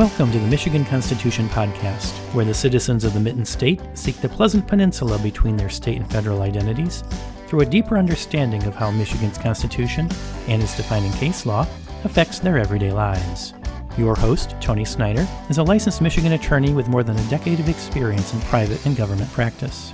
[0.00, 4.30] Welcome to the Michigan Constitution Podcast, where the citizens of the Mitten State seek the
[4.30, 7.04] pleasant peninsula between their state and federal identities
[7.46, 10.08] through a deeper understanding of how Michigan's Constitution
[10.48, 11.66] and its defining case law
[12.04, 13.52] affects their everyday lives.
[13.98, 17.68] Your host, Tony Snyder, is a licensed Michigan attorney with more than a decade of
[17.68, 19.92] experience in private and government practice.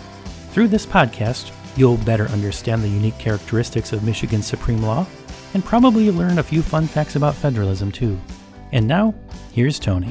[0.53, 5.05] Through this podcast, you'll better understand the unique characteristics of Michigan's supreme law
[5.55, 8.17] and probably learn a few fun facts about federalism, too.
[8.73, 9.15] And now,
[9.53, 10.09] here's Tony.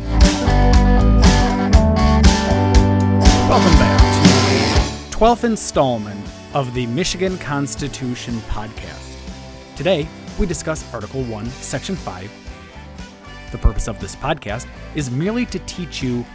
[3.49, 9.17] Welcome back to the 12th installment of the Michigan Constitution podcast.
[9.75, 10.07] Today,
[10.39, 12.31] we discuss Article 1, Section 5.
[13.51, 16.25] The purpose of this podcast is merely to teach you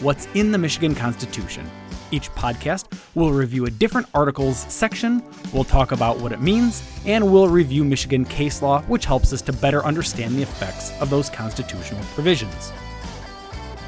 [0.00, 1.70] what's in the Michigan Constitution.
[2.10, 5.22] Each podcast we'll review a different article's section,
[5.52, 9.42] we'll talk about what it means, and we'll review Michigan case law, which helps us
[9.42, 12.72] to better understand the effects of those constitutional provisions.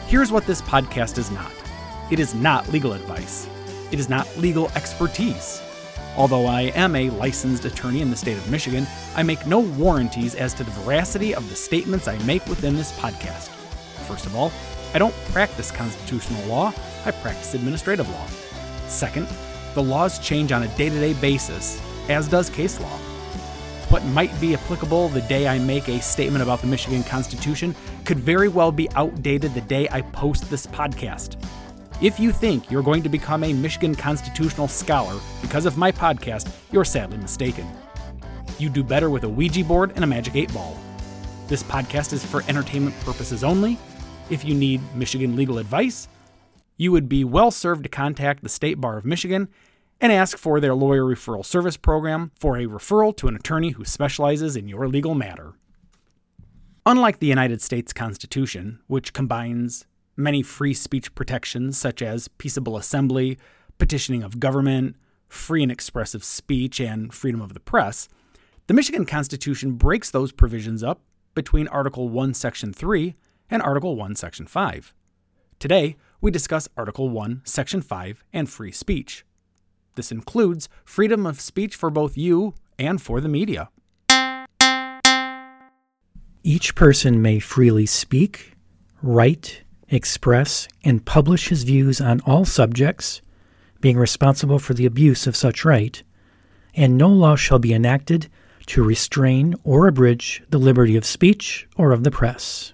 [0.07, 1.53] Here's what this podcast is not
[2.11, 3.47] it is not legal advice,
[3.93, 5.63] it is not legal expertise.
[6.17, 10.35] Although I am a licensed attorney in the state of Michigan, I make no warranties
[10.35, 13.51] as to the veracity of the statements I make within this podcast.
[14.09, 14.51] First of all,
[14.95, 16.73] I don't practice constitutional law,
[17.05, 18.27] I practice administrative law.
[18.89, 19.29] Second,
[19.75, 22.99] the laws change on a day to day basis, as does case law.
[23.89, 27.75] What might be applicable the day I make a statement about the Michigan Constitution
[28.05, 31.37] could very well be outdated the day I post this podcast.
[32.01, 36.49] If you think you're going to become a Michigan constitutional scholar because of my podcast,
[36.71, 37.67] you're sadly mistaken.
[38.59, 40.77] You do better with a Ouija board and a Magic 8 Ball.
[41.47, 43.79] This podcast is for entertainment purposes only.
[44.29, 46.09] If you need Michigan legal advice,
[46.79, 49.49] you would be well served to contact the State Bar of Michigan
[50.01, 53.85] and ask for their lawyer referral service program for a referral to an attorney who
[53.85, 55.55] specializes in your legal matter.
[56.87, 63.39] Unlike the United States Constitution, which combines many free speech protections such as peaceable assembly,
[63.79, 64.97] petitioning of government,
[65.29, 68.09] free and expressive speech, and freedom of the press,
[68.69, 71.03] the Michigan Constitution breaks those provisions up
[71.35, 73.15] between Article 1, Section 3
[73.51, 74.95] and Article 1, Section 5.
[75.59, 79.25] Today, we discuss Article 1, Section 5 and free speech.
[79.95, 83.69] This includes freedom of speech for both you and for the media.
[86.43, 88.55] Each person may freely speak,
[89.03, 93.21] write, express, and publish his views on all subjects,
[93.81, 96.03] being responsible for the abuse of such right,
[96.75, 98.29] and no law shall be enacted
[98.67, 102.73] to restrain or abridge the liberty of speech or of the press.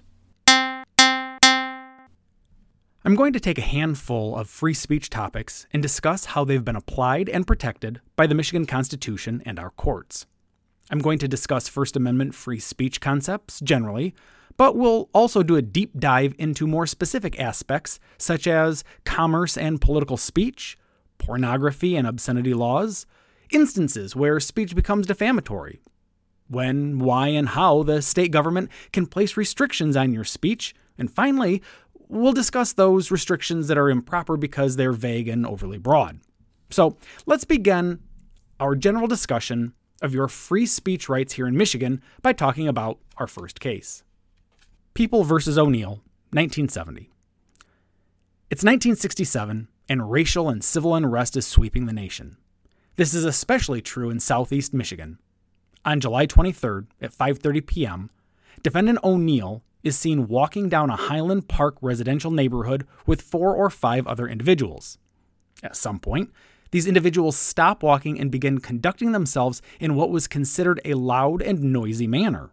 [3.07, 6.75] I'm going to take a handful of free speech topics and discuss how they've been
[6.75, 10.25] applied and protected by the Michigan Constitution and our courts.
[10.89, 14.15] I'm going to discuss First Amendment free speech concepts generally,
[14.57, 19.79] but we'll also do a deep dive into more specific aspects such as commerce and
[19.79, 20.75] political speech,
[21.19, 23.05] pornography and obscenity laws,
[23.51, 25.79] instances where speech becomes defamatory,
[26.47, 31.61] when, why, and how the state government can place restrictions on your speech, and finally,
[32.07, 36.19] we'll discuss those restrictions that are improper because they're vague and overly broad.
[36.69, 37.99] So let's begin
[38.59, 43.27] our general discussion of your free speech rights here in Michigan by talking about our
[43.27, 44.03] first case
[44.93, 46.01] People versus O'Neill,
[46.31, 47.11] 1970.
[48.49, 52.37] It's 1967, and racial and civil unrest is sweeping the nation.
[52.95, 55.19] This is especially true in southeast Michigan.
[55.83, 58.09] On July 23rd at 5:30 p.m.,
[58.63, 64.05] defendant O'Neill is seen walking down a Highland Park residential neighborhood with four or five
[64.07, 64.97] other individuals.
[65.63, 66.31] At some point,
[66.71, 71.61] these individuals stop walking and begin conducting themselves in what was considered a loud and
[71.71, 72.49] noisy manner.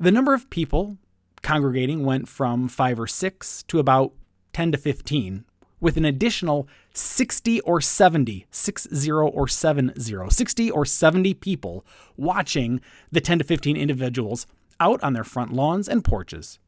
[0.00, 0.98] The number of people
[1.42, 4.12] congregating went from five or six to about
[4.52, 5.44] 10 to 15,
[5.80, 11.86] with an additional 60 or 70, 60 or 70, 60 or 70 people
[12.16, 12.80] watching
[13.12, 14.46] the 10 to 15 individuals
[14.80, 16.58] out on their front lawns and porches.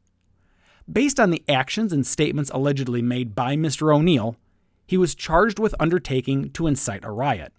[0.91, 3.95] Based on the actions and statements allegedly made by Mr.
[3.95, 4.35] O'Neill,
[4.85, 7.53] he was charged with undertaking to incite a riot.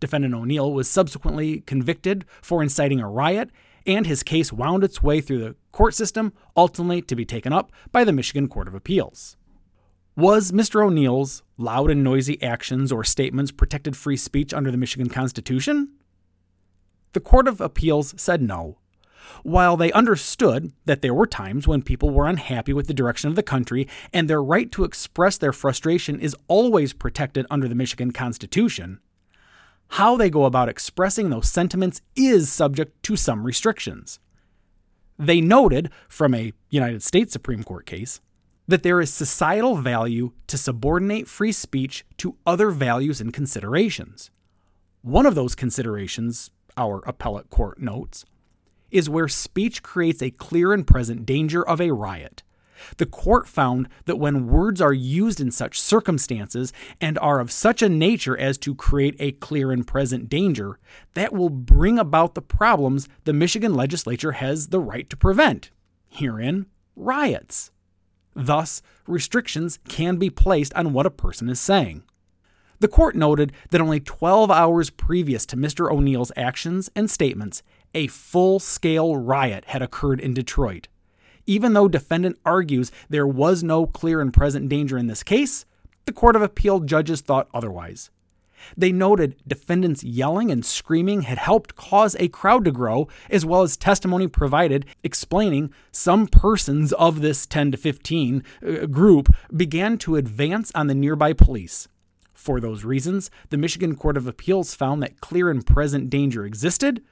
[0.00, 3.50] Defendant O'Neill was subsequently convicted for inciting a riot,
[3.86, 7.72] and his case wound its way through the court system, ultimately to be taken up
[7.90, 9.36] by the Michigan Court of Appeals.
[10.16, 10.84] Was Mr.
[10.84, 15.90] O'Neill's loud and noisy actions or statements protected free speech under the Michigan Constitution?
[17.12, 18.78] The Court of Appeals said no,
[19.42, 23.36] while they understood that there were times when people were unhappy with the direction of
[23.36, 28.12] the country and their right to express their frustration is always protected under the Michigan
[28.12, 29.00] Constitution,
[29.92, 34.20] how they go about expressing those sentiments is subject to some restrictions.
[35.18, 38.20] They noted from a United States Supreme Court case
[38.68, 44.30] that there is societal value to subordinate free speech to other values and considerations.
[45.00, 48.26] One of those considerations, our appellate court notes,
[48.90, 52.42] is where speech creates a clear and present danger of a riot.
[52.96, 57.82] The court found that when words are used in such circumstances and are of such
[57.82, 60.78] a nature as to create a clear and present danger,
[61.14, 65.70] that will bring about the problems the Michigan legislature has the right to prevent.
[66.08, 67.70] Herein, riots.
[68.34, 72.04] Thus, restrictions can be placed on what a person is saying.
[72.80, 75.90] The court noted that only 12 hours previous to Mr.
[75.90, 77.64] O'Neill's actions and statements,
[77.94, 80.88] a full scale riot had occurred in Detroit.
[81.46, 85.64] Even though defendant argues there was no clear and present danger in this case,
[86.04, 88.10] the Court of Appeal judges thought otherwise.
[88.76, 93.62] They noted defendants yelling and screaming had helped cause a crowd to grow, as well
[93.62, 100.16] as testimony provided explaining some persons of this 10 to 15 uh, group began to
[100.16, 101.88] advance on the nearby police.
[102.34, 107.02] For those reasons, the Michigan Court of Appeals found that clear and present danger existed.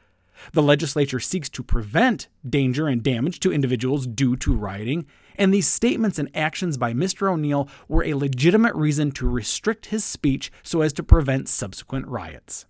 [0.53, 5.07] The legislature seeks to prevent danger and damage to individuals due to rioting,
[5.37, 7.31] and these statements and actions by Mr.
[7.31, 12.67] O'Neill were a legitimate reason to restrict his speech so as to prevent subsequent riots.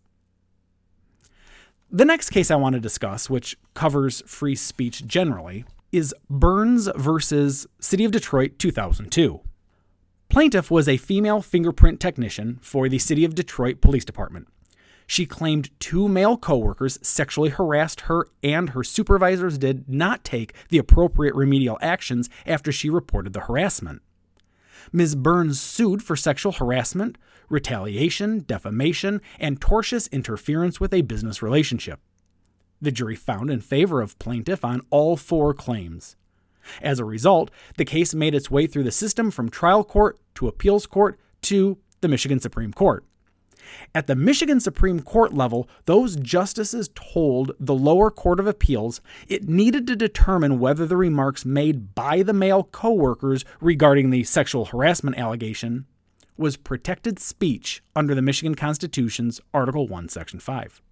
[1.91, 7.67] The next case I want to discuss, which covers free speech generally, is Burns versus
[7.81, 9.41] City of Detroit 2002.
[10.29, 14.49] Plaintiff was a female fingerprint technician for the City of Detroit Police Department.
[15.07, 20.79] She claimed two male coworkers sexually harassed her and her supervisors did not take the
[20.79, 24.03] appropriate remedial actions after she reported the harassment.
[24.93, 25.15] Ms.
[25.15, 27.19] Burns sued for sexual harassment,
[27.49, 32.01] retaliation, defamation, and tortious interference with a business relationship.
[32.81, 36.17] The jury found in favor of plaintiff on all four claims.
[36.83, 40.49] As a result, the case made its way through the system from trial court to
[40.49, 43.05] appeals court to the Michigan Supreme Court.
[43.95, 49.49] At the Michigan Supreme Court level, those justices told the lower court of appeals it
[49.49, 55.19] needed to determine whether the remarks made by the male coworkers regarding the sexual harassment
[55.19, 55.87] allegation
[56.37, 60.83] was protected speech under the Michigan Constitution's Article 1, Section 5.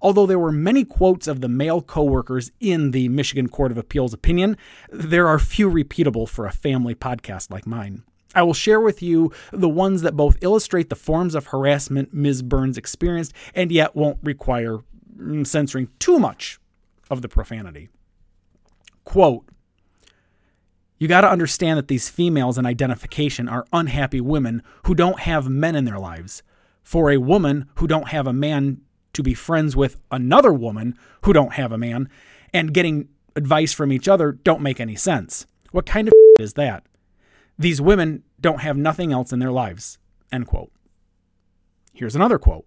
[0.00, 4.12] Although there were many quotes of the male coworkers in the Michigan Court of Appeals
[4.12, 4.56] opinion,
[4.90, 8.02] there are few repeatable for a family podcast like mine.
[8.34, 12.42] I will share with you the ones that both illustrate the forms of harassment Ms.
[12.42, 14.78] Burns experienced and yet won't require
[15.16, 16.58] mm, censoring too much
[17.10, 17.88] of the profanity.
[19.04, 19.44] Quote
[20.98, 25.48] You got to understand that these females in identification are unhappy women who don't have
[25.48, 26.42] men in their lives.
[26.82, 28.82] For a woman who don't have a man
[29.14, 32.10] to be friends with another woman who don't have a man
[32.52, 35.46] and getting advice from each other don't make any sense.
[35.70, 36.84] What kind of is that?
[37.58, 39.98] These women don't have nothing else in their lives.
[40.32, 40.72] End quote.
[41.92, 42.66] Here's another quote.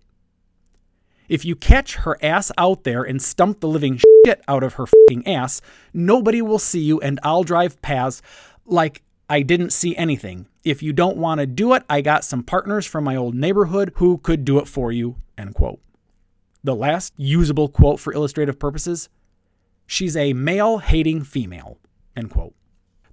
[1.27, 4.87] If you catch her ass out there and stump the living shit out of her
[4.87, 5.61] fucking ass,
[5.93, 8.23] nobody will see you and I'll drive past
[8.65, 10.47] like I didn't see anything.
[10.63, 13.91] If you don't want to do it, I got some partners from my old neighborhood
[13.95, 15.17] who could do it for you.
[15.37, 15.81] End quote.
[16.63, 19.09] The last usable quote for illustrative purposes
[19.85, 21.77] she's a male hating female.
[22.15, 22.53] End quote.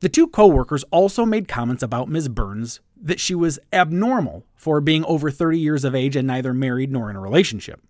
[0.04, 2.28] The two coworkers also made comments about Ms.
[2.28, 6.92] Burns that she was abnormal for being over 30 years of age and neither married
[6.92, 7.80] nor in a relationship.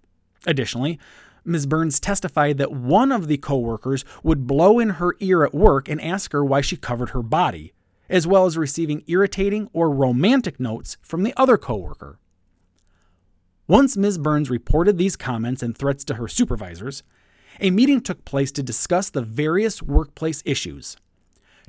[0.46, 1.00] Additionally,
[1.44, 1.66] Ms.
[1.66, 6.00] Burns testified that one of the coworkers would blow in her ear at work and
[6.00, 7.72] ask her why she covered her body,
[8.08, 12.20] as well as receiving irritating or romantic notes from the other coworker.
[13.66, 14.18] Once Ms.
[14.18, 17.02] Burns reported these comments and threats to her supervisors,
[17.58, 20.96] a meeting took place to discuss the various workplace issues.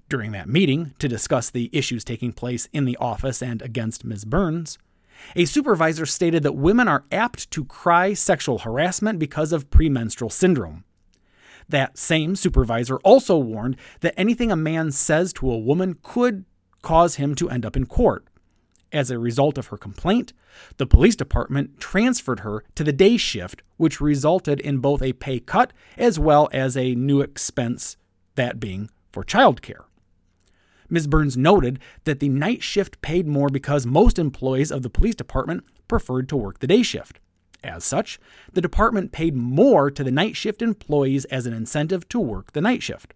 [0.07, 4.23] During that meeting, to discuss the issues taking place in the office and against Ms.
[4.23, 4.77] Burns,
[5.35, 10.83] a supervisor stated that women are apt to cry sexual harassment because of premenstrual syndrome.
[11.67, 16.45] That same supervisor also warned that anything a man says to a woman could
[16.83, 18.27] cause him to end up in court.
[18.91, 20.33] As a result of her complaint,
[20.77, 25.39] the police department transferred her to the day shift, which resulted in both a pay
[25.39, 27.97] cut as well as a new expense,
[28.35, 29.85] that being for childcare.
[30.89, 31.07] Ms.
[31.07, 35.63] Burns noted that the night shift paid more because most employees of the police department
[35.87, 37.19] preferred to work the day shift.
[37.63, 38.19] As such,
[38.53, 42.61] the department paid more to the night shift employees as an incentive to work the
[42.61, 43.13] night shift.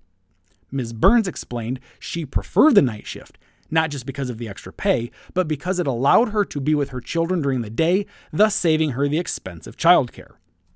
[0.71, 0.93] Ms.
[0.93, 3.37] Burns explained she preferred the night shift,
[3.71, 6.89] not just because of the extra pay, but because it allowed her to be with
[6.89, 10.33] her children during the day, thus saving her the expense of childcare.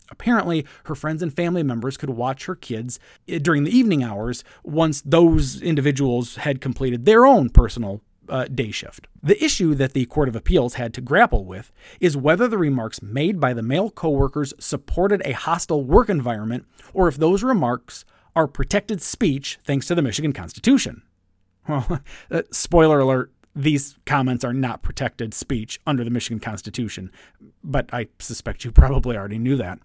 [0.10, 4.44] Apparently, her friends and family members could watch her kids eh, during the evening hours
[4.64, 9.08] once those individuals had completed their own personal uh, day shift.
[9.22, 13.02] The issue that the Court of Appeals had to grapple with is whether the remarks
[13.02, 18.06] made by the male coworkers supported a hostile work environment or if those remarks
[18.36, 21.04] are protected speech thanks to the Michigan Constitution.
[21.68, 27.12] Well, uh, spoiler alert, these comments are not protected speech under the Michigan Constitution,
[27.64, 29.80] but I suspect you probably already knew that.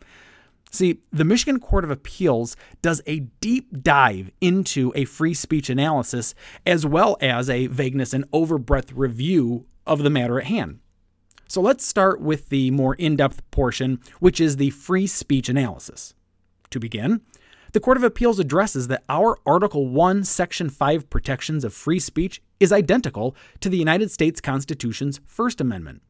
[0.71, 6.35] See, the Michigan Court of Appeals does a deep dive into a free speech analysis
[6.67, 10.81] as well as a vagueness and overbreadth review of the matter at hand.
[11.49, 16.13] So let's start with the more in depth portion, which is the free speech analysis.
[16.71, 17.23] To begin,
[17.73, 22.43] the Court of Appeals addresses that our Article 1, Section 5 protections of free speech
[22.61, 26.03] is identical to the United States Constitution's First Amendment.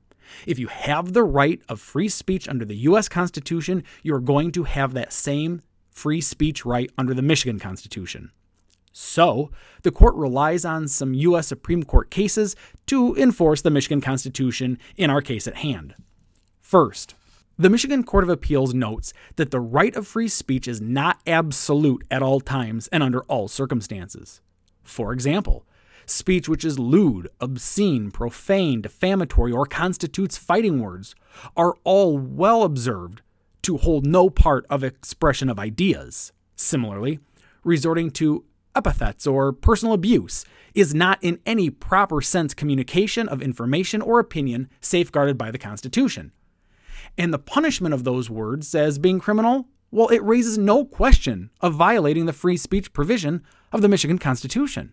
[0.46, 3.08] If you have the right of free speech under the U.S.
[3.08, 8.30] Constitution, you're going to have that same free speech right under the Michigan Constitution.
[8.92, 9.50] So,
[9.82, 11.46] the court relies on some U.S.
[11.46, 15.94] Supreme Court cases to enforce the Michigan Constitution in our case at hand.
[16.60, 17.14] First,
[17.60, 22.06] the Michigan Court of Appeals notes that the right of free speech is not absolute
[22.08, 24.40] at all times and under all circumstances.
[24.84, 25.66] For example,
[26.06, 31.16] speech which is lewd, obscene, profane, defamatory, or constitutes fighting words
[31.56, 33.22] are all well observed
[33.62, 36.32] to hold no part of expression of ideas.
[36.54, 37.18] Similarly,
[37.64, 38.44] resorting to
[38.76, 40.44] epithets or personal abuse
[40.76, 46.30] is not in any proper sense communication of information or opinion safeguarded by the Constitution
[47.18, 51.74] and the punishment of those words as being criminal, well, it raises no question of
[51.74, 54.92] violating the free speech provision of the Michigan Constitution.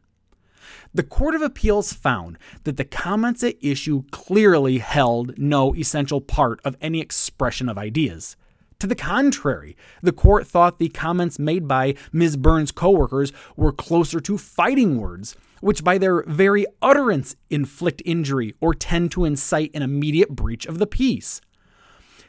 [0.93, 6.59] The Court of Appeals found that the comments at issue clearly held no essential part
[6.65, 8.35] of any expression of ideas.
[8.79, 12.37] To the contrary, the court thought the comments made by Ms.
[12.37, 18.73] Burns' coworkers were closer to fighting words, which by their very utterance inflict injury or
[18.73, 21.41] tend to incite an immediate breach of the peace.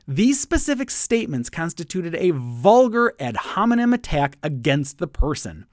[0.09, 5.67] These specific statements constituted a vulgar ad hominem attack against the person.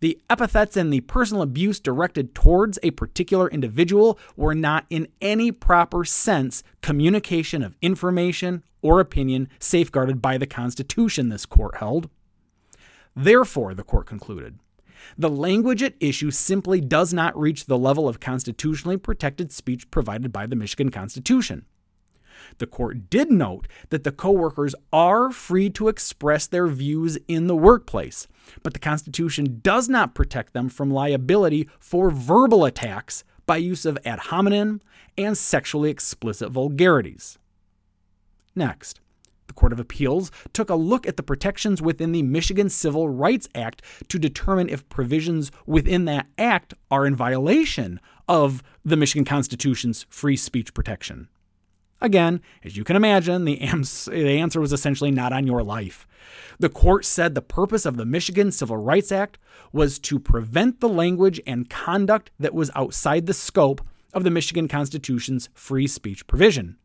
[0.00, 5.52] The epithets and the personal abuse directed towards a particular individual were not in any
[5.52, 12.10] proper sense communication of information or opinion safeguarded by the Constitution, this court held.
[13.14, 14.58] Therefore, the court concluded,
[15.16, 20.32] the language at issue simply does not reach the level of constitutionally protected speech provided
[20.32, 21.66] by the Michigan Constitution.
[22.58, 27.56] The court did note that the coworkers are free to express their views in the
[27.56, 28.26] workplace,
[28.62, 33.98] but the Constitution does not protect them from liability for verbal attacks by use of
[34.04, 34.80] ad hominem
[35.16, 37.38] and sexually explicit vulgarities.
[38.54, 39.00] Next,
[39.46, 43.48] the Court of Appeals took a look at the protections within the Michigan Civil Rights
[43.54, 50.06] Act to determine if provisions within that act are in violation of the Michigan Constitution's
[50.08, 51.28] free speech protection.
[52.00, 56.06] Again, as you can imagine, the, the answer was essentially not on your life.
[56.58, 59.38] The court said the purpose of the Michigan Civil Rights Act
[59.72, 63.80] was to prevent the language and conduct that was outside the scope
[64.12, 66.76] of the Michigan Constitution's free speech provision.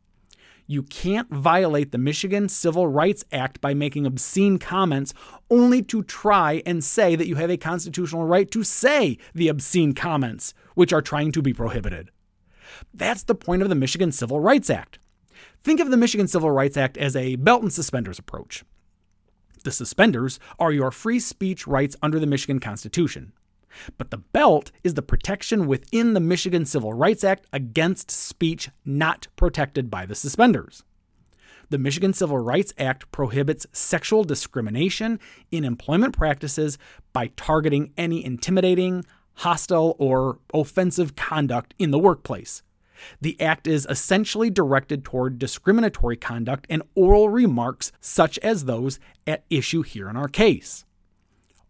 [0.67, 5.13] You can't violate the Michigan Civil Rights Act by making obscene comments
[5.49, 9.93] only to try and say that you have a constitutional right to say the obscene
[9.93, 12.11] comments which are trying to be prohibited.
[12.93, 14.99] That's the point of the Michigan Civil Rights Act.
[15.63, 18.63] Think of the Michigan Civil Rights Act as a belt and suspenders approach.
[19.63, 23.33] The suspenders are your free speech rights under the Michigan Constitution.
[23.97, 29.27] But the belt is the protection within the Michigan Civil Rights Act against speech not
[29.35, 30.83] protected by the suspenders.
[31.69, 35.19] The Michigan Civil Rights Act prohibits sexual discrimination
[35.51, 36.77] in employment practices
[37.13, 39.05] by targeting any intimidating,
[39.41, 42.61] hostile, or offensive conduct in the workplace.
[43.21, 49.43] The act is essentially directed toward discriminatory conduct and oral remarks such as those at
[49.49, 50.85] issue here in our case.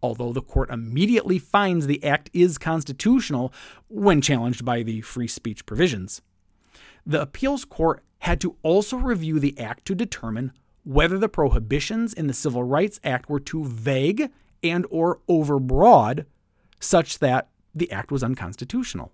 [0.04, 3.54] Although the court immediately finds the act is constitutional
[3.88, 6.22] when challenged by the free speech provisions,
[7.06, 10.52] the appeals court had to also review the act to determine
[10.84, 14.30] whether the prohibitions in the Civil Rights Act were too vague
[14.62, 16.26] and or overbroad
[16.82, 19.12] such that the act was unconstitutional.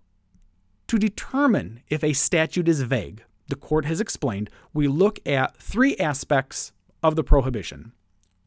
[0.87, 5.95] To determine if a statute is vague, the court has explained, we look at three
[5.97, 6.71] aspects
[7.03, 7.91] of the prohibition.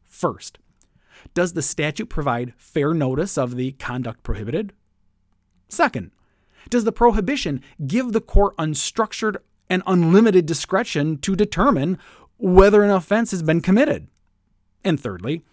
[0.05, 0.59] First,
[1.33, 4.73] does the statute provide fair notice of the conduct prohibited?
[5.69, 6.11] Second,
[6.69, 9.37] does the prohibition give the court unstructured
[9.69, 11.97] and unlimited discretion to determine
[12.37, 14.07] whether an offense has been committed?
[14.83, 15.43] And thirdly,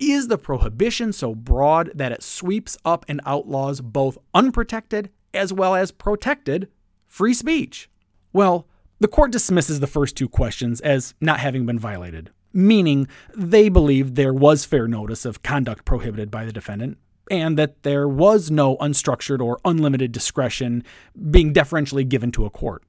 [0.00, 5.74] is the prohibition so broad that it sweeps up and outlaws both unprotected as well
[5.74, 6.68] as protected
[7.06, 7.88] free speech?
[8.32, 8.66] Well,
[8.98, 14.14] the court dismisses the first two questions as not having been violated, meaning they believed
[14.14, 16.98] there was fair notice of conduct prohibited by the defendant
[17.30, 20.82] and that there was no unstructured or unlimited discretion
[21.30, 22.82] being deferentially given to a court.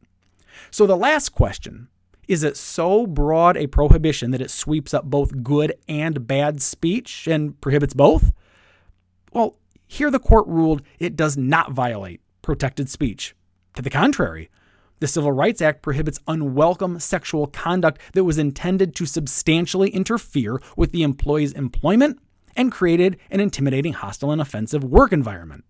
[0.72, 1.88] So the last question
[2.32, 7.28] is it so broad a prohibition that it sweeps up both good and bad speech
[7.28, 8.32] and prohibits both?
[9.34, 13.36] Well, here the court ruled it does not violate protected speech.
[13.76, 14.50] To the contrary,
[15.02, 20.94] the Civil Rights Act prohibits unwelcome sexual conduct that was intended to substantially interfere with
[20.94, 22.18] the employee's employment
[22.56, 25.66] and created an intimidating, hostile, and offensive work environment.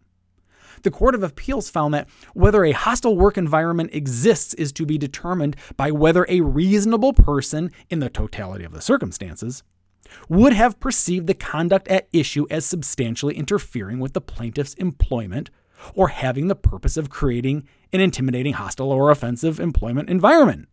[0.84, 4.98] The Court of Appeals found that whether a hostile work environment exists is to be
[4.98, 9.64] determined by whether a reasonable person, in the totality of the circumstances,
[10.28, 15.50] would have perceived the conduct at issue as substantially interfering with the plaintiff's employment
[15.94, 20.68] or having the purpose of creating an intimidating, hostile, or offensive employment environment.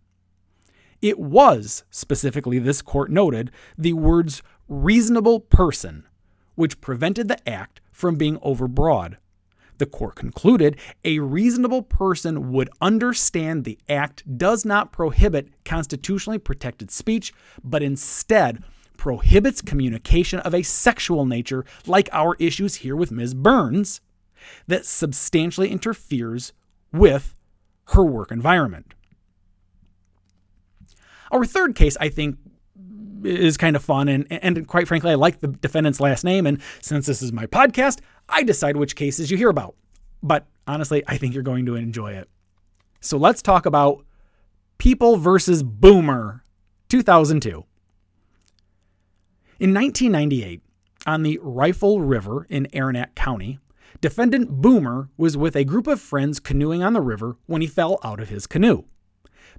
[1.00, 6.04] It was, specifically, this court noted, the words reasonable person,
[6.56, 9.16] which prevented the act from being overbroad.
[9.78, 16.90] The court concluded a reasonable person would understand the act does not prohibit constitutionally protected
[16.90, 17.32] speech,
[17.62, 18.62] but instead
[18.96, 23.34] prohibits communication of a sexual nature, like our issues here with Ms.
[23.34, 24.00] Burns,
[24.66, 26.52] that substantially interferes
[26.92, 27.34] with
[27.86, 28.94] her work environment.
[31.30, 32.36] Our third case, I think,
[33.22, 36.46] is kind of fun, and, and quite frankly, I like the defendant's last name.
[36.46, 39.74] And since this is my podcast, I decide which cases you hear about.
[40.22, 42.28] But honestly, I think you're going to enjoy it.
[43.00, 44.04] So let's talk about
[44.78, 46.44] People versus Boomer,
[46.88, 47.64] 2002.
[49.60, 50.62] In 1998,
[51.06, 53.58] on the Rifle River in Arenac County,
[54.00, 57.98] Defendant Boomer was with a group of friends canoeing on the river when he fell
[58.04, 58.84] out of his canoe.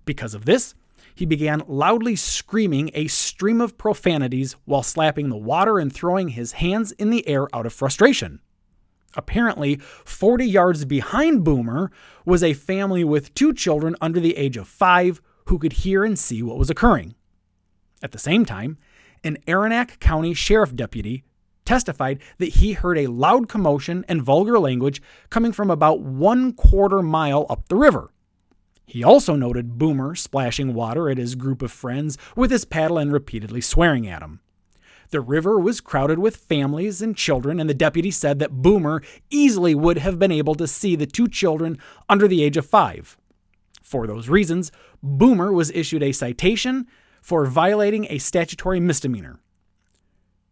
[0.05, 0.75] Because of this,
[1.13, 6.53] he began loudly screaming a stream of profanities while slapping the water and throwing his
[6.53, 8.39] hands in the air out of frustration.
[9.15, 11.91] Apparently, 40 yards behind Boomer
[12.25, 16.17] was a family with two children under the age of five who could hear and
[16.17, 17.15] see what was occurring.
[18.03, 18.77] At the same time,
[19.23, 21.23] an Arenac County Sheriff deputy
[21.65, 27.01] testified that he heard a loud commotion and vulgar language coming from about one quarter
[27.01, 28.11] mile up the river.
[28.85, 33.13] He also noted Boomer splashing water at his group of friends with his paddle and
[33.13, 34.39] repeatedly swearing at him.
[35.11, 39.73] The river was crowded with families and children, and the deputy said that Boomer easily
[39.73, 43.17] would have been able to see the two children under the age of five.
[43.81, 46.85] For those reasons, Boomer was issued a citation
[47.23, 49.39] for violating a statutory misdemeanor.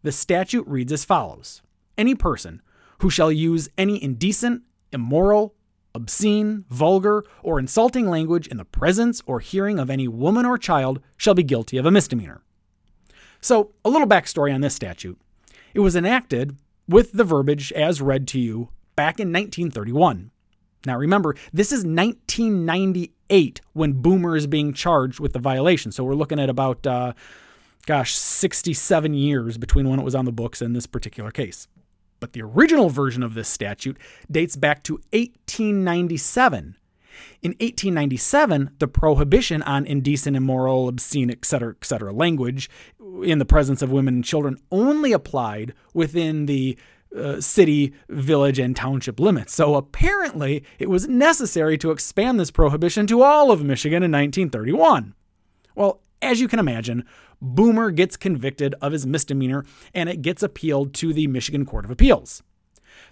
[0.02, 1.62] The statute reads as follows
[1.96, 2.60] Any person
[2.98, 5.54] who shall use any indecent, immoral,
[5.94, 11.00] obscene, vulgar, or insulting language in the presence or hearing of any woman or child
[11.16, 12.42] shall be guilty of a misdemeanor.
[13.40, 15.18] So, a little backstory on this statute.
[15.74, 16.56] It was enacted
[16.88, 20.30] with the verbiage as read to you back in 1931.
[20.86, 25.92] Now remember, this is 1998 when Boomer is being charged with the violation.
[25.92, 27.12] So we're looking at about uh,
[27.86, 31.68] gosh, 67 years between when it was on the books and this particular case.
[32.20, 33.96] But the original version of this statute
[34.30, 36.76] dates back to 1897.
[37.42, 42.12] In 1897, the prohibition on indecent, immoral, obscene, etc., etc.
[42.12, 42.68] language
[43.22, 46.78] in the presence of women and children only applied within the
[47.16, 49.54] uh, city, village, and township limits.
[49.54, 55.14] So apparently, it was necessary to expand this prohibition to all of Michigan in 1931.
[55.74, 57.04] Well, as you can imagine,
[57.40, 61.90] Boomer gets convicted of his misdemeanor and it gets appealed to the Michigan Court of
[61.90, 62.42] Appeals.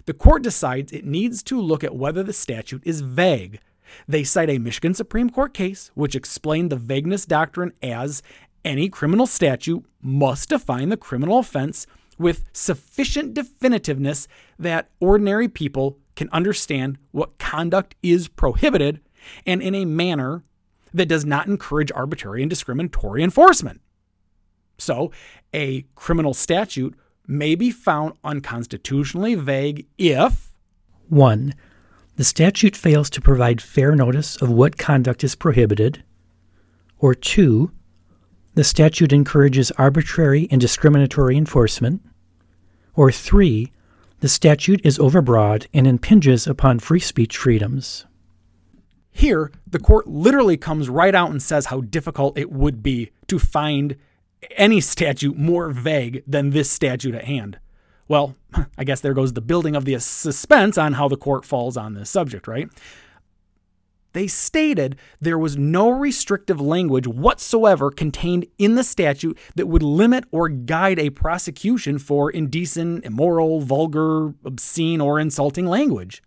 [0.05, 3.59] The court decides it needs to look at whether the statute is vague.
[4.07, 8.21] They cite a Michigan Supreme Court case which explained the vagueness doctrine as
[8.67, 11.87] any criminal statute must define the criminal offense
[12.19, 14.27] with sufficient definitiveness
[14.59, 18.99] that ordinary people can understand what conduct is prohibited
[19.45, 20.43] and in a manner
[20.93, 23.79] that does not encourage arbitrary and discriminatory enforcement.
[24.77, 25.11] So,
[25.53, 26.93] a criminal statute
[27.25, 30.51] may be found unconstitutionally vague if
[31.07, 31.53] 1.
[32.17, 36.03] The statute fails to provide fair notice of what conduct is prohibited,
[36.99, 37.71] or 2.
[38.57, 42.01] The statute encourages arbitrary and discriminatory enforcement,
[42.95, 43.71] or 3.
[44.21, 48.07] The statute is overbroad and impinges upon free speech freedoms.
[49.11, 53.37] Here, the court literally comes right out and says how difficult it would be to
[53.37, 53.95] find
[54.55, 57.59] any statute more vague than this statute at hand?
[58.07, 58.35] Well,
[58.75, 61.93] I guess there goes the building of the suspense on how the court falls on
[61.93, 62.67] this subject, right?
[64.13, 70.23] They stated there was no restrictive language whatsoever contained in the statute that would limit
[70.31, 76.23] or guide a prosecution for indecent, immoral, vulgar, obscene, or insulting language.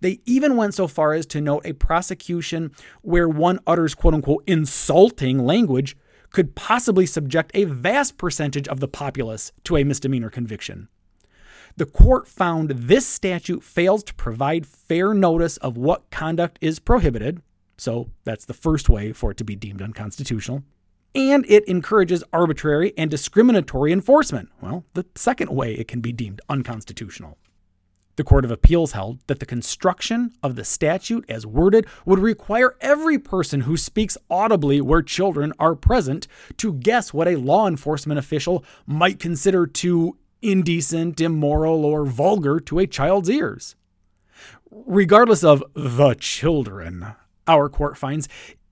[0.00, 2.72] They even went so far as to note a prosecution
[3.02, 5.96] where one utters quote unquote insulting language
[6.30, 10.88] could possibly subject a vast percentage of the populace to a misdemeanor conviction.
[11.76, 17.40] The court found this statute fails to provide fair notice of what conduct is prohibited,
[17.78, 20.62] so that's the first way for it to be deemed unconstitutional,
[21.14, 24.50] and it encourages arbitrary and discriminatory enforcement.
[24.60, 27.38] Well, the second way it can be deemed unconstitutional.
[28.16, 32.76] The Court of Appeals held that the construction of the statute as worded would require
[32.82, 38.18] every person who speaks audibly where children are present to guess what a law enforcement
[38.18, 43.76] official might consider too indecent, immoral, or vulgar to a child's ears.
[44.70, 47.06] Regardless of the children,
[47.46, 48.28] our court finds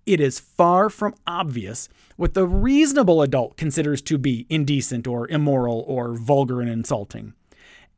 [0.06, 5.84] it is far from obvious what the reasonable adult considers to be indecent or immoral
[5.86, 7.34] or vulgar and insulting.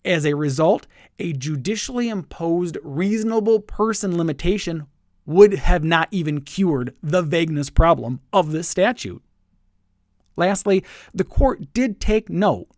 [0.05, 0.87] As a result,
[1.19, 4.87] a judicially imposed reasonable person limitation
[5.25, 9.23] would have not even cured the vagueness problem of this statute.
[10.37, 12.69] Lastly, the court did take note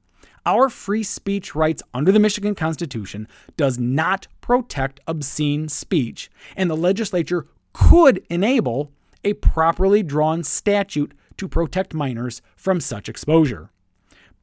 [0.47, 6.77] our free speech rights under the Michigan Constitution does not protect obscene speech, and the
[6.77, 8.93] legislature could enable
[9.25, 13.71] a properly drawn statute to protect minors from such exposure.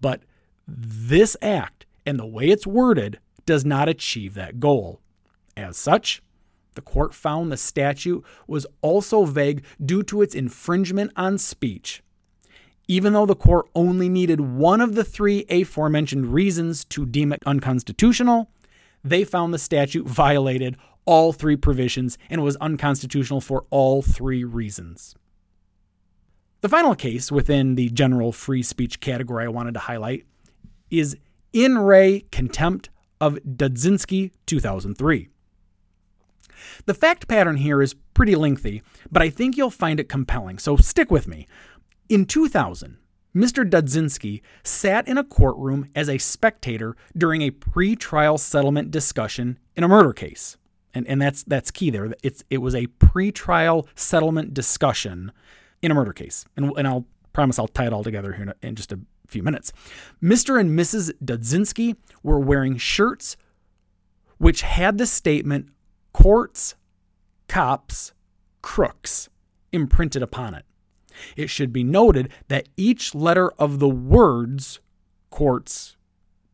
[0.02, 0.24] But
[0.68, 5.00] this act and the way it's worded does not achieve that goal.
[5.56, 6.22] As such,
[6.76, 12.02] the court found the statute was also vague due to its infringement on speech.
[12.88, 17.42] Even though the court only needed one of the three aforementioned reasons to deem it
[17.46, 18.50] unconstitutional,
[19.04, 25.16] they found the statute violated all three provisions and was unconstitutional for all three reasons.
[26.62, 30.26] The final case within the general free speech category I wanted to highlight
[30.92, 31.18] is
[31.54, 32.90] in re contempt
[33.20, 35.30] of Dudzinski 2003.
[36.86, 40.78] The fact pattern here is pretty lengthy, but I think you'll find it compelling, so
[40.78, 41.48] stick with me.
[42.12, 42.98] In 2000,
[43.34, 43.64] Mr.
[43.64, 49.88] Dudzinski sat in a courtroom as a spectator during a pre-trial settlement discussion in a
[49.88, 50.58] murder case.
[50.94, 52.14] And, and that's that's key there.
[52.22, 55.32] It's it was a pre-trial settlement discussion
[55.82, 56.44] in a murder case.
[56.58, 59.42] And, and I'll promise I'll tie it all together here in, in just a few
[59.42, 59.72] minutes.
[60.22, 60.60] Mr.
[60.60, 61.14] and Mrs.
[61.24, 63.38] Dudzinski were wearing shirts
[64.38, 65.70] which had the statement
[66.12, 66.76] courts,
[67.48, 68.12] cops,
[68.62, 69.30] crooks
[69.72, 70.66] imprinted upon it.
[71.36, 74.80] It should be noted that each letter of the words
[75.30, 75.96] courts,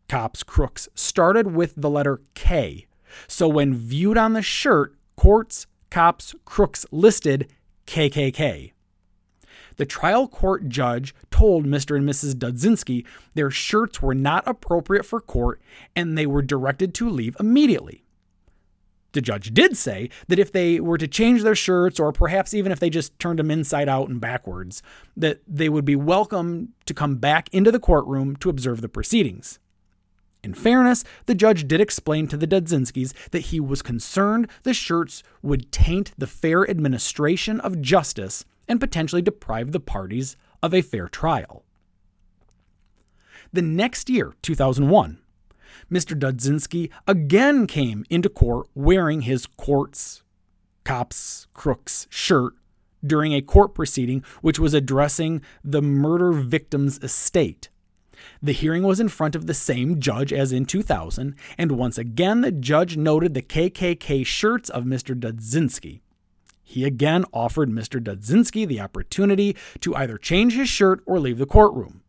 [0.07, 2.87] cops, crooks started with the letter K.
[3.27, 7.51] So when viewed on the shirt, courts, cops, crooks listed
[7.85, 8.71] KKK.
[9.77, 11.95] The trial court judge told Mr.
[11.95, 12.33] and Mrs.
[12.33, 15.61] Dudzinski their shirts were not appropriate for court
[15.95, 18.03] and they were directed to leave immediately.
[19.17, 22.71] The judge did say that if they were to change their shirts, or perhaps even
[22.71, 24.83] if they just turned them inside out and backwards,
[25.15, 29.57] that they would be welcome to come back into the courtroom to observe the proceedings.
[30.43, 35.23] In fairness, the judge did explain to the Dudzinskis that he was concerned the shirts
[35.41, 41.07] would taint the fair administration of justice and potentially deprive the parties of a fair
[41.07, 41.65] trial.
[43.51, 45.17] The next year, 2001,
[45.91, 46.17] Mr.
[46.17, 50.23] Dudzinski again came into court wearing his court's
[50.83, 52.53] cops, crooks shirt
[53.05, 57.69] during a court proceeding which was addressing the murder victim's estate.
[58.41, 62.41] The hearing was in front of the same judge as in 2000, and once again
[62.41, 65.17] the judge noted the KKK shirts of Mr.
[65.17, 66.01] Dudzinski.
[66.63, 68.01] He again offered Mr.
[68.03, 72.01] Dudzinski the opportunity to either change his shirt or leave the courtroom.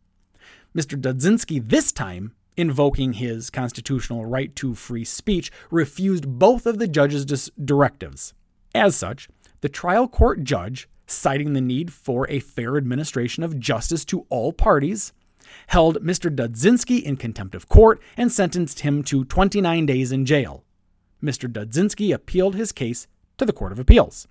[0.75, 0.99] Mr.
[0.99, 7.25] Dudzinski this time invoking his constitutional right to free speech, refused both of the judge's
[7.25, 8.33] dis- directives.
[8.75, 9.29] As such,
[9.61, 14.53] the trial court judge, citing the need for a fair administration of justice to all
[14.53, 15.13] parties,
[15.67, 16.33] held Mr.
[16.33, 20.63] Dudzinski in contempt of court and sentenced him to 29 days in jail.
[21.23, 21.51] Mr.
[21.51, 23.07] Dudzinski appealed his case
[23.37, 24.27] to the Court of Appeals.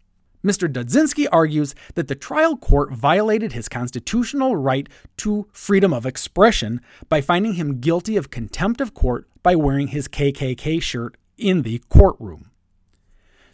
[0.48, 0.66] Mr.
[0.66, 6.80] Dudzinski argues that the trial court violated his constitutional right to freedom of expression
[7.11, 11.82] by finding him guilty of contempt of court by wearing his KKK shirt in the
[11.90, 12.47] courtroom.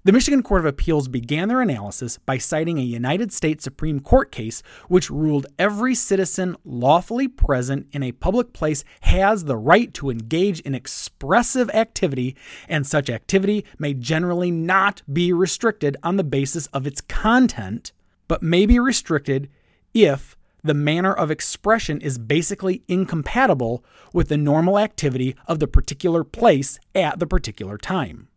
[0.07, 4.31] The Michigan Court of Appeals began their analysis by citing a United States Supreme Court
[4.31, 10.11] case which ruled every citizen lawfully present in a public place has the right to
[10.11, 12.37] engage in expressive activity,
[12.69, 17.93] and such activity may generally not be restricted on the basis of its content,
[18.29, 19.49] but may be restricted
[19.95, 26.25] if the manner of expression is basically incompatible with the normal activity of the particular
[26.25, 28.29] place at the particular time.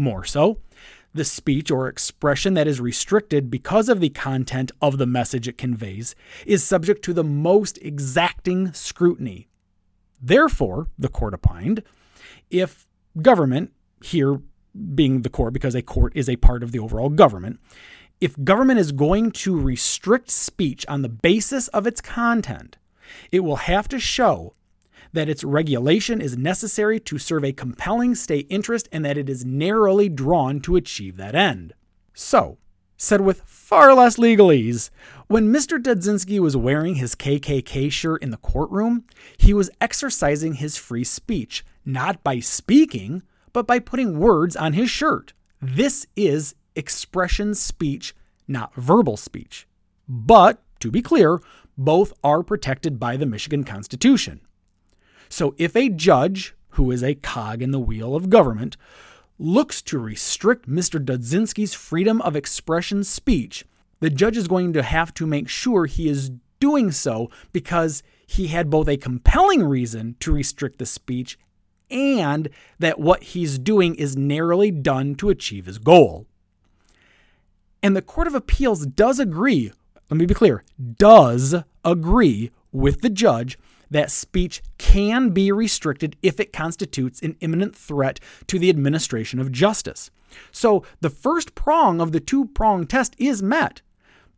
[0.00, 0.56] More so,
[1.12, 5.58] the speech or expression that is restricted because of the content of the message it
[5.58, 6.14] conveys
[6.46, 9.50] is subject to the most exacting scrutiny.
[10.18, 11.82] Therefore, the court opined,
[12.50, 12.88] if
[13.20, 14.40] government, here
[14.94, 17.60] being the court because a court is a part of the overall government,
[18.22, 22.78] if government is going to restrict speech on the basis of its content,
[23.30, 24.54] it will have to show
[25.12, 29.44] that its regulation is necessary to serve a compelling state interest and that it is
[29.44, 31.72] narrowly drawn to achieve that end.
[32.14, 32.58] So,
[32.96, 34.90] said with far less legalese,
[35.26, 35.78] when Mr.
[35.78, 39.04] Dudzinski was wearing his KKK shirt in the courtroom,
[39.38, 44.90] he was exercising his free speech, not by speaking, but by putting words on his
[44.90, 45.32] shirt.
[45.62, 48.14] This is expression speech,
[48.46, 49.66] not verbal speech.
[50.08, 51.40] But, to be clear,
[51.78, 54.40] both are protected by the Michigan Constitution.
[55.30, 58.76] So if a judge, who is a cog in the wheel of government,
[59.38, 61.02] looks to restrict Mr.
[61.02, 63.64] Dudzinski's freedom of expression speech,
[64.00, 68.48] the judge is going to have to make sure he is doing so because he
[68.48, 71.38] had both a compelling reason to restrict the speech
[71.90, 76.26] and that what he's doing is narrowly done to achieve his goal.
[77.82, 79.72] And the Court of Appeals does agree,
[80.10, 80.64] let me be clear,
[80.98, 83.58] does agree with the judge
[83.90, 89.52] that speech can be restricted if it constitutes an imminent threat to the administration of
[89.52, 90.10] justice.
[90.52, 93.82] So the first prong of the two prong test is met.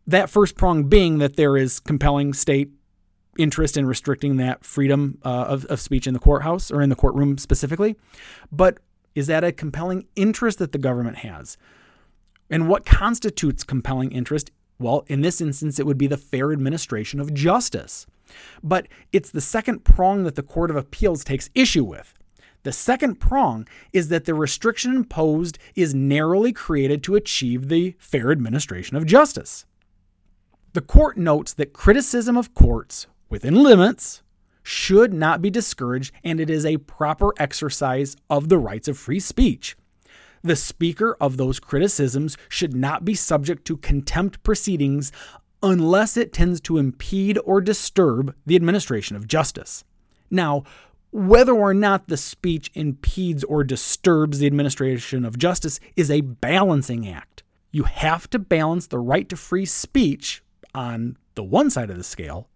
[0.06, 2.70] That first prong being that there is compelling state
[3.38, 6.96] interest in restricting that freedom uh, of, of speech in the courthouse or in the
[6.96, 7.96] courtroom specifically.
[8.50, 8.78] But
[9.14, 11.56] is that a compelling interest that the government has?
[12.50, 14.50] And what constitutes compelling interest?
[14.78, 18.06] Well, in this instance, it would be the fair administration of justice.
[18.62, 22.14] But it's the second prong that the Court of Appeals takes issue with.
[22.64, 28.30] The second prong is that the restriction imposed is narrowly created to achieve the fair
[28.30, 29.66] administration of justice.
[30.72, 34.22] The court notes that criticism of courts, within limits,
[34.62, 39.20] should not be discouraged and it is a proper exercise of the rights of free
[39.20, 39.76] speech.
[40.44, 45.12] The speaker of those criticisms should not be subject to contempt proceedings
[45.62, 49.84] unless it tends to impede or disturb the administration of justice.
[50.30, 50.64] Now,
[51.12, 57.06] whether or not the speech impedes or disturbs the administration of justice is a balancing
[57.08, 57.42] act.
[57.70, 60.42] You have to balance the right to free speech
[60.74, 62.48] on the one side of the scale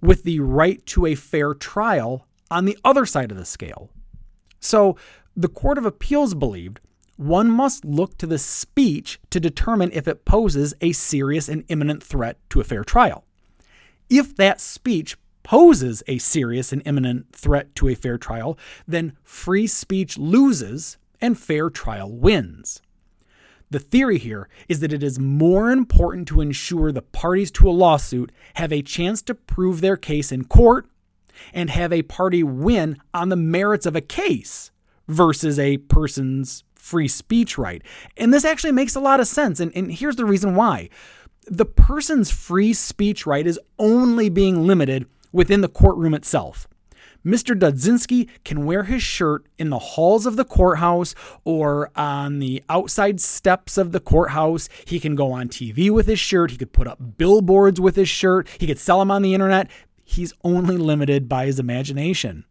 [0.00, 3.90] with the right to a fair trial on the other side of the scale.
[4.60, 4.96] So,
[5.36, 6.80] the Court of Appeals believed
[7.18, 12.02] one must look to the speech to determine if it poses a serious and imminent
[12.02, 13.24] threat to a fair trial.
[14.08, 19.66] If that speech poses a serious and imminent threat to a fair trial, then free
[19.66, 22.80] speech loses and fair trial wins.
[23.70, 27.72] The theory here is that it is more important to ensure the parties to a
[27.72, 30.86] lawsuit have a chance to prove their case in court
[31.52, 34.70] and have a party win on the merits of a case
[35.08, 37.82] versus a person's free speech right.
[38.16, 39.60] And this actually makes a lot of sense.
[39.60, 40.88] And, and here's the reason why
[41.46, 46.66] the person's free speech right is only being limited within the courtroom itself.
[47.26, 47.58] Mr.
[47.58, 53.20] Dudzinski can wear his shirt in the halls of the courthouse or on the outside
[53.20, 54.68] steps of the courthouse.
[54.86, 56.52] He can go on TV with his shirt.
[56.52, 58.48] He could put up billboards with his shirt.
[58.58, 59.68] He could sell them on the internet.
[60.04, 62.44] He's only limited by his imagination.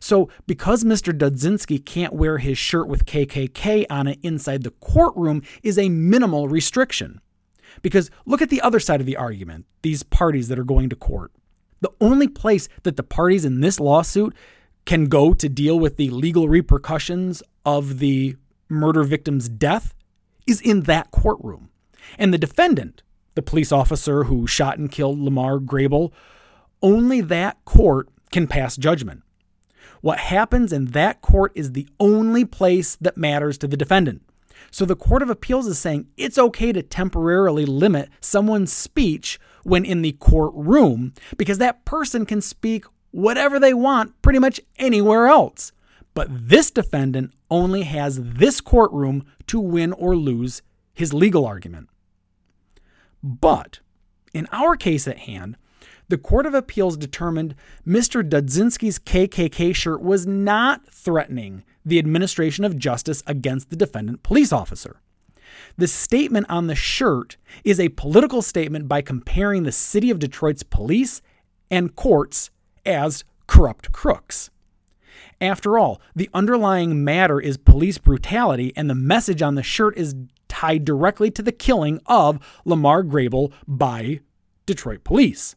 [0.00, 1.16] So, because Mr.
[1.16, 6.48] Dudzinski can't wear his shirt with KKK on it inside the courtroom is a minimal
[6.48, 7.20] restriction.
[7.82, 10.96] Because look at the other side of the argument these parties that are going to
[10.96, 11.32] court.
[11.80, 14.34] The only place that the parties in this lawsuit
[14.84, 18.36] can go to deal with the legal repercussions of the
[18.68, 19.94] murder victim's death
[20.46, 21.70] is in that courtroom.
[22.18, 23.02] And the defendant,
[23.34, 26.12] the police officer who shot and killed Lamar Grable,
[26.82, 29.22] only that court can pass judgment.
[30.00, 34.22] What happens in that court is the only place that matters to the defendant.
[34.70, 39.84] So the Court of Appeals is saying it's okay to temporarily limit someone's speech when
[39.84, 45.72] in the courtroom because that person can speak whatever they want pretty much anywhere else.
[46.14, 51.88] But this defendant only has this courtroom to win or lose his legal argument.
[53.22, 53.80] But
[54.32, 55.56] in our case at hand,
[56.08, 57.54] the Court of Appeals determined
[57.86, 58.26] Mr.
[58.28, 65.00] Dudzinski's KKK shirt was not threatening the administration of justice against the defendant police officer.
[65.76, 70.62] The statement on the shirt is a political statement by comparing the city of Detroit's
[70.62, 71.22] police
[71.70, 72.50] and courts
[72.84, 74.50] as corrupt crooks.
[75.40, 80.14] After all, the underlying matter is police brutality, and the message on the shirt is
[80.48, 84.20] tied directly to the killing of Lamar Grable by
[84.64, 85.54] Detroit police.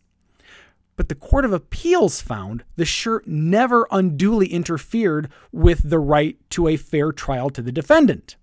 [1.00, 6.68] But the Court of Appeals found the shirt never unduly interfered with the right to
[6.68, 8.36] a fair trial to the defendant.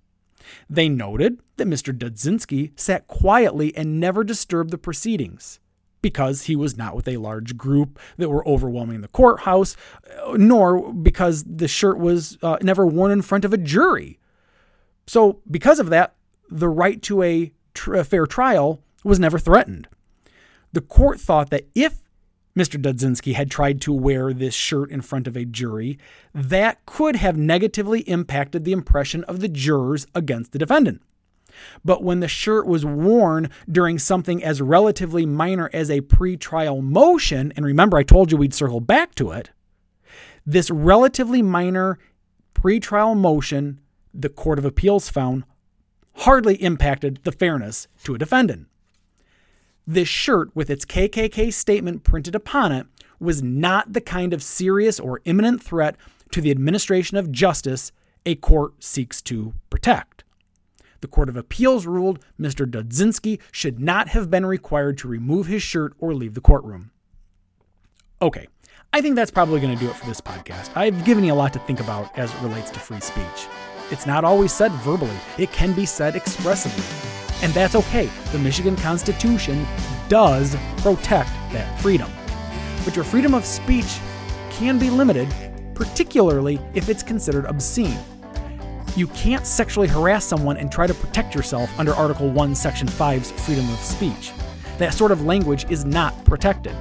[0.67, 1.93] They noted that Mr.
[1.93, 5.61] Dudzinski sat quietly and never disturbed the proceedings
[6.01, 9.77] because he was not with a large group that were overwhelming the courthouse,
[10.33, 14.19] nor because the shirt was uh, never worn in front of a jury.
[15.07, 16.15] So, because of that,
[16.49, 19.89] the right to a, tr- a fair trial was never threatened.
[20.73, 22.06] The court thought that if
[22.57, 22.81] Mr.
[22.81, 25.99] Dudzinski had tried to wear this shirt in front of a jury,
[26.35, 31.03] that could have negatively impacted the impression of the jurors against the defendant.
[31.85, 37.53] But when the shirt was worn during something as relatively minor as a pre-trial motion,
[37.57, 39.51] and remember I told you we'd circle back to it,
[40.45, 41.99] this relatively minor
[42.55, 43.81] pre-trial motion,
[44.15, 45.45] the Court of Appeals found,
[46.15, 48.69] hardly impacted the fairness to a defendant.
[49.87, 52.87] This shirt, with its KKK statement printed upon it,
[53.21, 55.97] was not the kind of serious or imminent threat
[56.33, 57.93] to the administration of justice
[58.25, 60.25] a court seeks to protect.
[61.01, 62.69] The Court of Appeals ruled Mr.
[62.69, 66.91] Dudzinski should not have been required to remove his shirt or leave the courtroom.
[68.21, 68.49] Okay,
[68.93, 70.71] I think that's probably going to do it for this podcast.
[70.75, 73.47] I've given you a lot to think about as it relates to free speech.
[73.89, 76.85] It's not always said verbally, it can be said expressively.
[77.43, 78.11] And that's okay.
[78.33, 79.65] The Michigan Constitution
[80.09, 82.11] does protect that freedom.
[82.85, 83.99] But your freedom of speech
[84.51, 85.29] can be limited,
[85.75, 87.97] particularly if it's considered obscene.
[88.97, 93.31] You can't sexually harass someone and try to protect yourself under Article 1, Section 5's
[93.31, 94.33] freedom of speech.
[94.79, 96.75] That sort of language is not protected.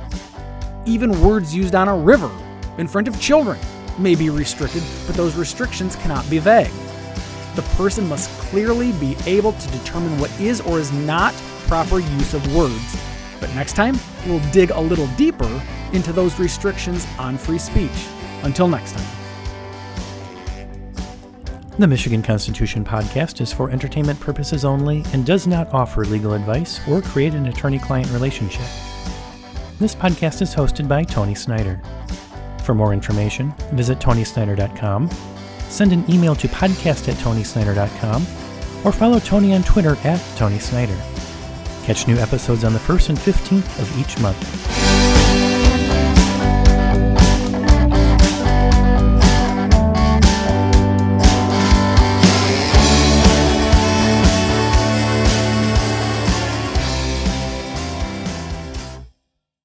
[0.86, 2.32] Even words used on a river
[2.80, 3.60] in front of children
[4.00, 6.72] may be restricted, but those restrictions cannot be vague
[7.56, 11.34] the person must clearly be able to determine what is or is not
[11.68, 12.98] proper use of words.
[13.40, 15.62] But next time, we'll dig a little deeper
[15.94, 18.08] into those restrictions on free speech.
[18.44, 19.16] Until next time.
[21.78, 26.80] The Michigan Constitution podcast is for entertainment purposes only and does not offer legal advice
[26.88, 28.66] or create an attorney client relationship.
[29.78, 31.82] This podcast is hosted by Tony Snyder.
[32.64, 35.10] For more information, visit tonysnyder.com
[35.76, 38.22] send an email to podcast at tonysnyder.com,
[38.86, 40.98] or follow Tony on Twitter at Tony Snyder.
[41.84, 44.95] Catch new episodes on the 1st and 15th of each month.